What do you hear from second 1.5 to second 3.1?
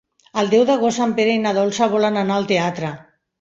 Dolça volen anar al teatre.